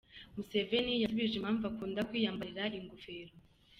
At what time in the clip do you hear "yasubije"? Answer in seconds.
1.03-1.35